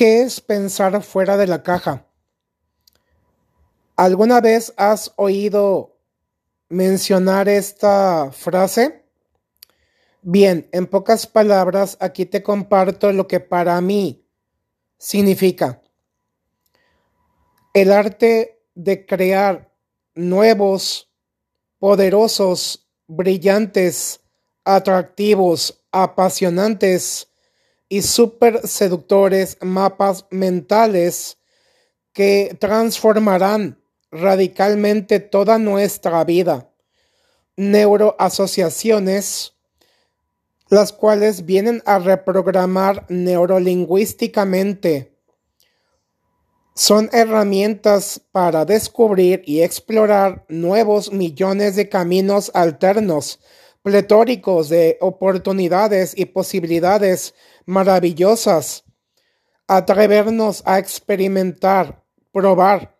[0.00, 2.06] ¿Qué es pensar fuera de la caja?
[3.96, 5.98] ¿Alguna vez has oído
[6.70, 9.04] mencionar esta frase?
[10.22, 14.24] Bien, en pocas palabras, aquí te comparto lo que para mí
[14.96, 15.82] significa.
[17.74, 19.70] El arte de crear
[20.14, 21.12] nuevos,
[21.78, 24.20] poderosos, brillantes,
[24.64, 27.29] atractivos, apasionantes,
[27.90, 31.36] y súper seductores mapas mentales
[32.12, 33.82] que transformarán
[34.12, 36.70] radicalmente toda nuestra vida.
[37.56, 39.54] Neuroasociaciones,
[40.68, 45.16] las cuales vienen a reprogramar neurolingüísticamente.
[46.76, 53.40] Son herramientas para descubrir y explorar nuevos millones de caminos alternos
[53.82, 57.34] pletóricos de oportunidades y posibilidades
[57.66, 58.84] maravillosas.
[59.66, 62.98] Atrevernos a experimentar, probar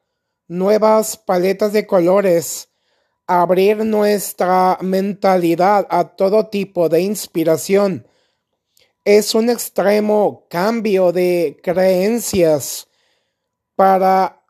[0.49, 2.69] nuevas paletas de colores,
[3.27, 8.07] abrir nuestra mentalidad a todo tipo de inspiración.
[9.05, 12.89] Es un extremo cambio de creencias
[13.75, 14.45] para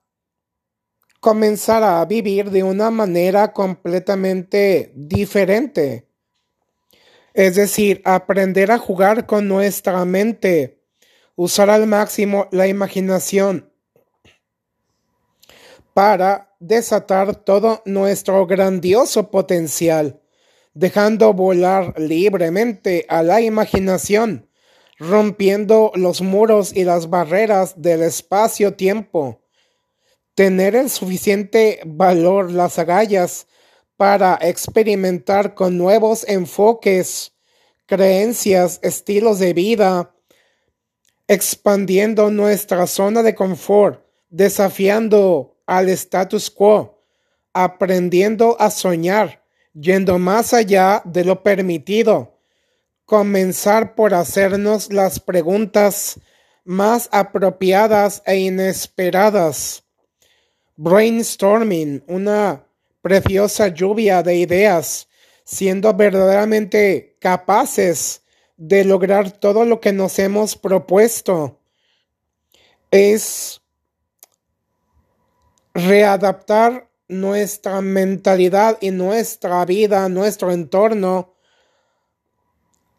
[1.21, 6.10] comenzar a vivir de una manera completamente diferente.
[7.41, 10.83] Es decir, aprender a jugar con nuestra mente,
[11.37, 13.73] usar al máximo la imaginación
[15.95, 20.21] para desatar todo nuestro grandioso potencial,
[20.75, 24.51] dejando volar libremente a la imaginación,
[24.99, 29.41] rompiendo los muros y las barreras del espacio-tiempo,
[30.35, 33.47] tener el suficiente valor, las agallas,
[34.01, 37.35] para experimentar con nuevos enfoques,
[37.85, 40.15] creencias, estilos de vida,
[41.29, 46.99] expandiendo nuestra zona de confort, desafiando al status quo,
[47.53, 49.45] aprendiendo a soñar,
[49.75, 52.39] yendo más allá de lo permitido,
[53.05, 56.19] comenzar por hacernos las preguntas
[56.65, 59.85] más apropiadas e inesperadas.
[60.77, 62.65] Brainstorming, una
[63.03, 65.09] preciosa lluvia de ideas,
[65.45, 68.23] siendo verdaderamente capaces
[68.57, 71.59] de lograr todo lo que nos hemos propuesto.
[72.91, 73.63] Es
[75.75, 81.35] readaptar nuestra mentalidad y nuestra vida, nuestro entorno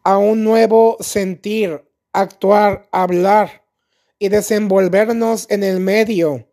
[0.03, 3.63] a un nuevo sentir, actuar, hablar
[4.17, 6.47] y desenvolvernos en el medio,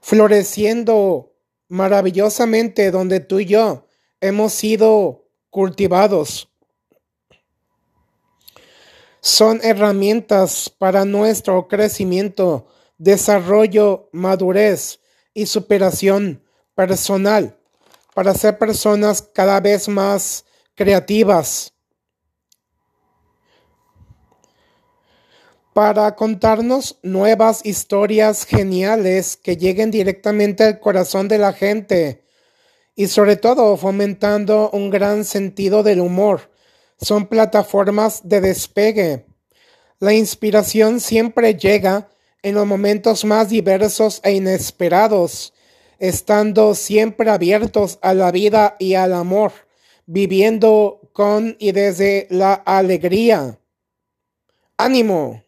[0.00, 1.33] floreciendo
[1.68, 3.86] maravillosamente donde tú y yo
[4.20, 6.48] hemos sido cultivados.
[9.20, 12.66] Son herramientas para nuestro crecimiento,
[12.98, 15.00] desarrollo, madurez
[15.32, 16.42] y superación
[16.74, 17.58] personal,
[18.14, 20.44] para ser personas cada vez más
[20.74, 21.73] creativas,
[25.74, 32.24] para contarnos nuevas historias geniales que lleguen directamente al corazón de la gente
[32.94, 36.52] y sobre todo fomentando un gran sentido del humor.
[36.96, 39.26] Son plataformas de despegue.
[39.98, 42.08] La inspiración siempre llega
[42.44, 45.54] en los momentos más diversos e inesperados,
[45.98, 49.50] estando siempre abiertos a la vida y al amor,
[50.06, 53.58] viviendo con y desde la alegría.
[54.76, 55.42] ánimo.